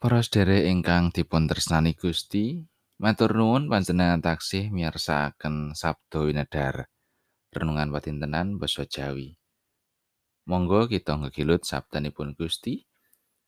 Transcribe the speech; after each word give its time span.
Para 0.00 0.24
sedherek 0.24 0.64
ingkang 0.64 1.12
dipun 1.12 1.44
tresnani 1.44 1.92
Gusti, 1.92 2.56
matur 2.96 3.36
nuwun 3.36 3.68
panjenengan 3.68 4.24
taksih 4.24 4.72
miyarsakaken 4.72 5.76
Sabda 5.76 6.24
Winedhar. 6.24 6.88
Renungan 7.52 7.92
patintenan 7.92 8.56
basa 8.56 8.88
Jawi. 8.88 9.36
Monggo 10.48 10.88
kita 10.88 11.20
ngegilut 11.20 11.68
sabdanipun 11.68 12.32
Gusti. 12.32 12.88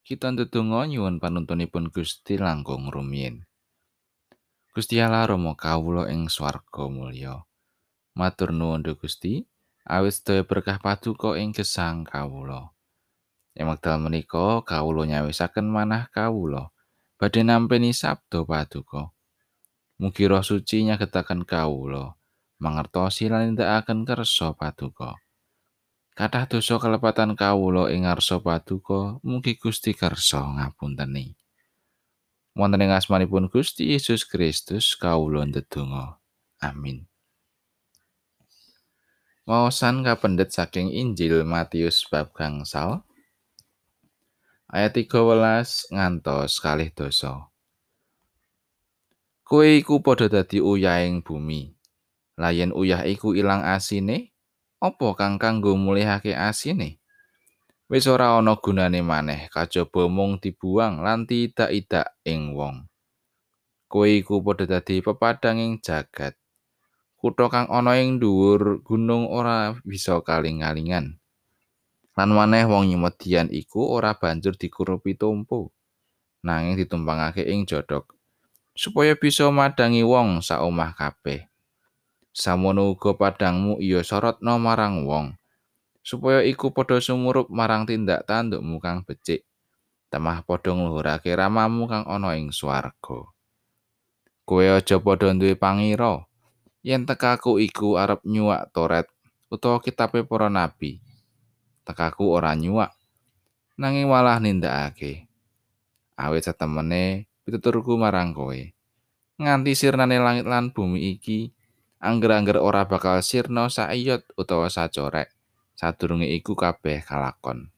Kita 0.05 0.29
ndedonga 0.29 0.85
nyuwun 0.85 1.17
panuntunipun 1.17 1.89
Gusti 1.89 2.37
langkung 2.37 2.93
rumiyin. 2.93 3.49
Gusti 4.77 5.01
Allah 5.01 5.25
Rama 5.25 5.57
kawula 5.57 6.05
ing 6.13 6.29
swarga 6.29 6.85
mulya. 6.85 7.49
Matur 8.13 8.53
nuwun 8.53 8.85
Gusti, 8.93 9.41
awit 9.89 10.21
sedaya 10.21 10.45
berkah 10.45 10.77
paduka 10.77 11.33
ing 11.33 11.49
gesang 11.49 12.05
kawula. 12.05 12.77
Ing 13.53 13.69
wekdal 13.69 14.01
menika 14.01 14.65
kawula 14.65 15.05
nyawisaken 15.05 15.69
manah 15.69 16.09
kawula 16.09 16.73
badhe 17.21 17.45
nampi 17.45 17.93
sabda 17.93 18.41
paduka. 18.43 19.13
Mugi 20.01 20.25
Roh 20.25 20.41
Suci 20.41 20.83
nyagetaken 20.83 21.45
kawula 21.45 22.17
mangertosi 22.63 23.27
lan 23.27 23.51
nindakaken 23.51 24.07
kersa 24.07 24.55
paduka. 24.55 25.19
Kathah 26.15 26.45
dosa 26.47 26.79
kelepatan 26.79 27.35
kawula 27.35 27.91
ing 27.91 28.07
ngarsa 28.07 28.39
paduka, 28.39 29.17
mugi 29.25 29.59
Gusti 29.59 29.91
kersa 29.91 30.39
ngapunteni. 30.39 31.35
Wonten 32.53 32.85
ing 32.85 32.93
asmanipun 32.93 33.49
Gusti 33.49 33.91
Yesus 33.91 34.23
Kristus 34.23 34.93
kawula 34.93 35.43
ndedonga. 35.43 36.21
Amin. 36.61 37.09
Wawasan 39.43 40.07
kapendet 40.07 40.55
saking 40.55 40.93
Injil 40.93 41.43
Matius 41.43 42.07
bab 42.07 42.31
gangsal 42.31 43.03
ayat 44.73 44.97
13 44.97 45.93
ngantos 45.93 46.57
kalih 46.57 46.89
dosa. 46.89 47.45
Kowe 49.45 49.69
iku 49.69 50.01
padha 50.01 50.25
dadi 50.25 50.57
uyahing 50.57 51.21
bumi. 51.21 51.77
Layen 52.41 52.73
uyah 52.73 53.05
iku 53.05 53.37
ilang 53.37 53.61
asine, 53.61 54.33
apa 54.81 55.13
kang 55.13 55.37
kanggo 55.37 55.77
mulihake 55.77 56.33
asine? 56.33 56.97
Wis 57.85 58.09
ora 58.09 58.33
ana 58.33 58.57
gunane 58.57 59.05
maneh 59.05 59.45
kajaba 59.53 60.09
mung 60.09 60.41
dibuang 60.41 61.05
lan 61.05 61.29
tidak-idak 61.29 62.17
ing 62.25 62.57
wong. 62.57 62.89
Kowe 63.85 64.09
iku 64.09 64.41
padha 64.41 64.65
dadi 64.65 65.05
pepadang 65.05 65.61
ing 65.61 65.77
jagat. 65.85 66.33
Kutha 67.21 67.45
kang 67.53 67.69
ana 67.69 68.01
ing 68.01 68.17
dhuwur 68.17 68.81
gunung 68.81 69.29
ora 69.29 69.77
bisa 69.85 70.17
kaling-kalingan. 70.17 71.21
Lan 72.13 72.29
maneh 72.29 72.69
wong 72.69 72.93
nyemedian 72.93 73.49
iku 73.49 73.89
ora 73.97 74.13
banjur 74.13 74.53
dikurupi 74.53 75.17
tumpu, 75.17 75.73
nanging 76.45 76.77
ditumpangake 76.77 77.41
ing 77.49 77.65
jodhok 77.65 78.13
supaya 78.73 79.13
bisa 79.13 79.49
madangi 79.53 80.01
wong 80.01 80.41
sak 80.41 80.61
omah 80.65 80.97
kabeh. 80.97 81.45
Samono 82.33 82.89
uga 82.89 83.13
padangmu 83.13 83.77
iya 83.77 84.01
sorotno 84.01 84.57
marang 84.57 85.05
wong 85.05 85.37
supaya 86.01 86.41
iku 86.41 86.73
padha 86.73 86.97
sumurup 86.97 87.47
marang 87.53 87.85
tindak 87.85 88.25
tandukmu 88.25 88.81
kang 88.81 89.05
becik. 89.05 89.45
Temah 90.09 90.41
padha 90.41 90.73
ngluhurake 90.73 91.29
ramamu 91.37 91.85
kang 91.85 92.05
ana 92.09 92.33
ing 92.33 92.49
swarga. 92.49 93.29
Kowe 94.43 94.65
aja 94.65 94.97
padha 94.97 95.29
duwe 95.37 95.53
pangira 95.53 96.25
yen 96.81 97.05
tekaku 97.05 97.61
iku 97.61 98.01
arep 98.01 98.25
nyuwak 98.25 98.73
toret 98.73 99.05
utawa 99.53 99.77
kitabe 99.77 100.25
para 100.25 100.49
nabi. 100.49 100.97
Tekaku 101.83 102.31
ora 102.31 102.55
nyuwak. 102.55 102.95
Nanging 103.79 104.07
malah 104.07 104.39
nindakake. 104.39 105.27
Awit 106.19 106.47
satemene 106.47 107.27
pituturku 107.43 107.99
marang 107.99 108.31
kowe. 108.31 108.59
Nganti 109.39 109.71
sirnane 109.73 110.21
langit 110.21 110.45
lan 110.47 110.71
bumi 110.71 111.17
iki 111.17 111.51
angger-angger 111.99 112.61
ora 112.61 112.85
bakal 112.85 113.19
sirna 113.19 113.67
saiyot 113.67 114.23
utawa 114.39 114.67
sacorek. 114.71 115.31
Sadurunge 115.73 116.29
iku 116.29 116.53
kabeh 116.53 117.01
kalakon. 117.01 117.73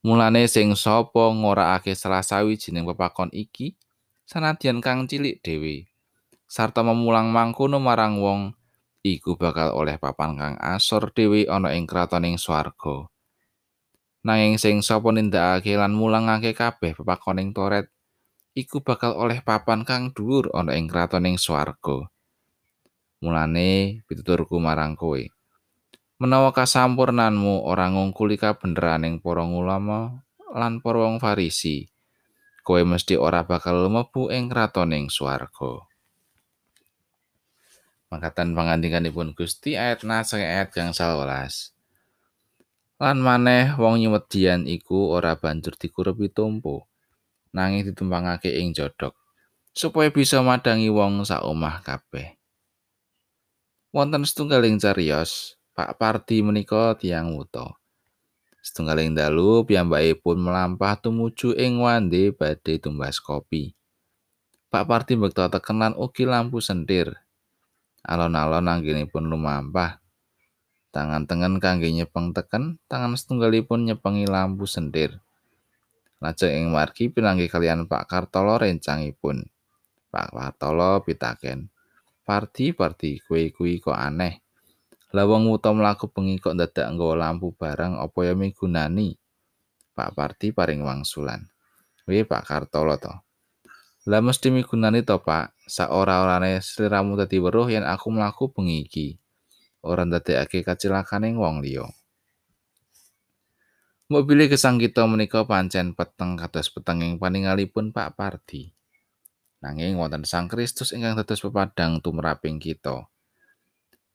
Mulane 0.00 0.48
sing 0.48 0.72
sapa 0.72 1.28
ngorakake 1.28 1.92
salah 1.92 2.24
sawijining 2.24 2.88
pepakon 2.88 3.28
iki 3.36 3.76
sanadyan 4.24 4.80
kang 4.80 5.04
cilik 5.04 5.44
dhewe. 5.44 5.84
Sarta 6.48 6.80
memulang 6.80 7.28
mangkono 7.28 7.76
marang 7.76 8.16
wong 8.18 8.56
iku 9.00 9.40
bakal 9.40 9.72
oleh 9.72 9.96
papan 9.96 10.36
kang 10.36 10.54
asor 10.60 11.08
dhewe 11.16 11.48
ana 11.48 11.72
ing 11.72 11.88
kratoning 11.88 12.36
swarga. 12.36 13.08
Nanging 14.20 14.60
sing 14.60 14.84
sapa 14.84 15.08
nindakake 15.08 15.80
lan 15.80 15.96
mulangake 15.96 16.52
kabeh 16.52 16.92
pepakoning 16.92 17.56
toret 17.56 17.88
iku 18.52 18.84
bakal 18.84 19.16
oleh 19.16 19.40
papan 19.40 19.88
kang 19.88 20.12
dhuwur 20.12 20.52
ana 20.52 20.76
ing 20.76 20.84
kratoning 20.84 21.40
swarga. 21.40 22.12
Mulane 23.24 24.00
pituturku 24.04 24.60
marang 24.60 24.96
kowe. 24.96 25.20
Menawa 26.20 26.52
kasampurnanmu 26.52 27.64
ora 27.64 27.88
ngungkuli 27.88 28.36
kabeneraning 28.36 29.24
para 29.24 29.40
ulama 29.40 30.20
lan 30.52 30.84
para 30.84 31.08
wong 31.08 31.16
Farisi, 31.16 31.88
kowe 32.60 32.80
mesti 32.84 33.16
ora 33.16 33.48
bakal 33.48 33.88
mlebu 33.88 34.28
ing 34.28 34.52
kratoning 34.52 35.08
swarga. 35.08 35.89
Mangkatan 38.10 38.58
pangandikanipun 38.58 39.38
Gusti 39.38 39.78
ayat 39.78 40.02
nasang 40.02 40.42
ayat 40.42 40.74
gangsal 40.74 41.14
welas. 41.14 41.70
Lan 42.98 43.22
maneh 43.22 43.78
wong 43.78 44.02
nyemedian 44.02 44.66
iku 44.66 45.14
ora 45.14 45.38
banjur 45.38 45.78
dikurupi 45.78 46.26
tumpu, 46.26 46.82
nanging 47.54 47.86
ditumpangake 47.86 48.50
ing 48.58 48.74
jodhok 48.74 49.14
supaya 49.70 50.10
bisa 50.10 50.42
madangi 50.42 50.90
wong 50.90 51.22
sak 51.22 51.46
omah 51.46 51.80
kabeh. 51.86 52.34
Wonten 53.94 54.26
setunggaling 54.26 54.82
cariyos, 54.82 55.54
Pak 55.74 55.98
Parti 55.98 56.42
menika 56.42 56.98
tiang 56.98 57.34
wuto. 57.38 57.78
Setunggaling 58.60 59.16
dalu 59.16 59.64
piyambakipun 59.64 60.36
melampah 60.36 60.98
tumuju 61.00 61.56
ing 61.56 61.80
wande 61.80 62.34
badhe 62.34 62.76
tumbas 62.82 63.22
kopi. 63.22 63.72
Pak 64.70 64.84
Parti 64.86 65.14
bekta 65.14 65.46
tekenan 65.50 65.94
ugi 65.94 66.26
lampu 66.28 66.58
sentir 66.58 67.18
alon-alon 68.04 68.66
anggenipun 68.68 69.28
lumampah. 69.28 70.00
Tangan 70.90 71.28
tengen 71.30 71.62
kangge 71.62 71.86
nyepeng 71.94 72.34
teken, 72.34 72.82
tangan 72.90 73.14
setunggalipun 73.14 73.86
nyepengi 73.86 74.26
lampu 74.26 74.66
sendir. 74.66 75.22
Lajeng 76.20 76.52
ing 76.52 76.66
margi 76.74 77.08
pinanggi 77.08 77.48
kalian 77.48 77.88
Pak 77.88 78.10
Kartolo 78.10 78.60
rencangipun. 78.60 79.46
Pak 80.10 80.28
Kartolo 80.34 81.00
pitaken. 81.00 81.70
Parti, 82.26 82.76
parti, 82.76 83.22
kue 83.24 83.48
kui 83.54 83.80
kok 83.80 83.96
aneh. 83.96 84.42
Lawang 85.16 85.48
wuto 85.48 85.74
melaku 85.74 86.12
bengi 86.12 86.38
kok 86.38 86.54
dadak 86.54 86.92
nggawa 86.92 87.14
lampu 87.26 87.50
barang 87.56 87.98
apa 87.98 88.18
ya 88.26 88.34
migunani. 88.36 89.16
Pak 89.96 90.10
Parti 90.14 90.52
paring 90.52 90.84
wangsulan. 90.84 91.46
Wih 92.04 92.26
Pak 92.26 92.46
Kartolo 92.46 92.94
to. 92.98 93.14
Lah 94.08 94.24
mesti 94.24 94.48
migunani 94.48 95.04
to 95.04 95.20
Pak, 95.20 95.52
sak 95.68 95.92
ora-orane 95.92 96.64
sliramu 96.64 97.20
dadi 97.20 97.36
weruh 97.36 97.68
yen 97.68 97.84
aku 97.84 98.08
mlaku 98.08 98.48
bengi 98.48 98.88
iki. 98.88 99.08
Ora 99.84 100.08
ndadekake 100.08 100.64
kacilakane 100.64 101.36
wong 101.36 101.60
liya. 101.60 101.84
Mobil 104.10 104.48
gesang 104.48 104.80
kita 104.80 105.04
menika 105.04 105.44
pancen 105.44 105.92
peteng 105.92 106.34
kados 106.34 106.72
petenging 106.72 107.20
paningalipun 107.20 107.92
Pak 107.92 108.18
Pardi. 108.18 108.72
Nanging 109.60 110.00
wonten 110.00 110.24
Sang 110.24 110.48
Kristus 110.48 110.96
ingkang 110.96 111.14
dados 111.20 111.44
pepadang 111.44 112.00
tumraping 112.00 112.56
kita. 112.56 113.04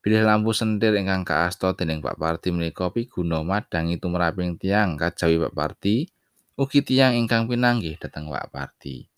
Pilih 0.02 0.26
lampu 0.26 0.52
sendir 0.52 0.98
ingkang 0.98 1.22
kaasta 1.24 1.78
dening 1.78 2.02
Pak 2.02 2.18
Pardi 2.18 2.50
menika 2.50 2.90
piguna 2.90 3.46
madangi 3.46 4.02
tumraping 4.02 4.58
tiang 4.58 4.98
kajawi 4.98 5.48
Pak 5.48 5.54
Pardi 5.54 6.10
ugi 6.58 6.82
tiang 6.82 7.14
ingkang 7.14 7.46
pinanggih 7.46 7.96
dhateng 8.02 8.28
Pak 8.28 8.50
Pardi. 8.52 9.15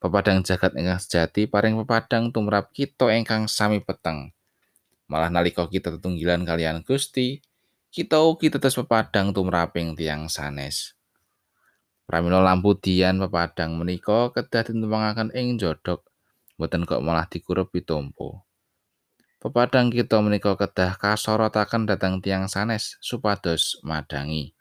Pepadang 0.00 0.40
jagat 0.40 0.72
ingkang 0.74 0.96
sejati 0.96 1.44
paring 1.44 1.76
pepadang 1.84 2.32
tumrap 2.32 2.72
kita 2.72 3.12
ingkang 3.12 3.44
sami 3.46 3.84
peteng. 3.84 4.32
Malah 5.12 5.28
nalika 5.28 5.68
kita 5.68 6.00
tetunggilan 6.00 6.48
kalian 6.48 6.80
Gusti, 6.80 7.44
kita 7.92 8.22
ugi 8.24 8.48
tetes 8.48 8.80
pepadang 8.80 9.36
tumraping 9.36 9.92
tiang 9.92 10.32
sanes. 10.32 10.96
Pramila 12.08 12.42
lampu 12.42 12.74
dian 12.74 13.20
pepadang 13.22 13.76
menika 13.78 14.34
kedah 14.34 14.66
ditumpangaken 14.66 15.30
ing 15.36 15.60
jodhok, 15.60 16.02
mboten 16.58 16.82
kok 16.88 17.04
malah 17.04 17.28
dikurup 17.28 17.70
pitompo. 17.70 18.42
Pepadang 19.40 19.88
kita 19.88 20.20
menika 20.20 20.52
kedah 20.52 21.00
kasorotaken 21.00 21.88
dhateng 21.88 22.20
tiang 22.20 22.44
sanes 22.44 23.00
supados 23.00 23.80
madangi. 23.80 24.52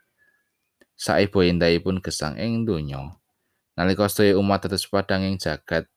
Saibo 0.96 1.44
endahipun 1.44 2.00
gesang 2.00 2.40
ing 2.40 2.64
donya. 2.64 3.19
Nalika 3.80 4.12
sedaya 4.12 4.36
umat 4.36 4.68
dados 4.68 4.84
padang 4.92 5.24
ing 5.24 5.40
jagat 5.40 5.88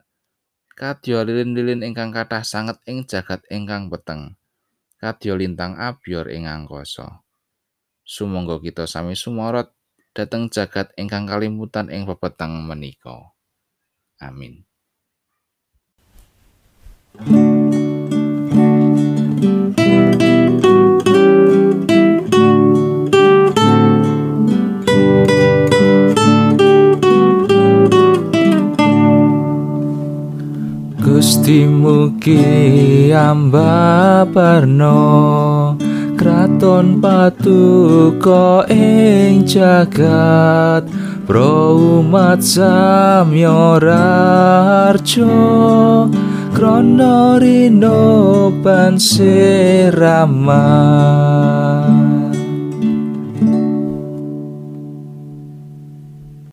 kadya 0.79 1.27
lilin-lilin 1.27 1.83
ingkang 1.83 2.15
kathah 2.15 2.47
sanget 2.47 2.79
ing 2.87 3.03
jagat 3.03 3.43
ingkang 3.51 3.91
peteng 3.91 4.39
kadya 5.03 5.35
lintang 5.35 5.75
abyor 5.75 6.31
ing 6.31 6.47
angkasa 6.47 7.27
sumangga 8.07 8.63
kita 8.63 8.87
sami 8.87 9.19
sumorot 9.19 9.75
dhateng 10.15 10.47
jagat 10.47 10.95
ingkang 10.95 11.25
kalimutan 11.25 11.89
ing 11.89 12.05
pepeteng 12.05 12.69
menika. 12.69 13.33
Amin. 14.21 14.63
Gusti 17.13 17.52
mugi 32.23 33.11
ambaparno 33.11 34.95
kraton 36.15 37.03
patuko 37.03 38.63
ing 38.71 39.43
jagat 39.43 40.87
pro 41.27 41.75
umat 41.99 42.39
samyorarjo 42.39 43.27
krono 46.55 47.43
rino 47.43 48.55
pansirama 48.63 50.63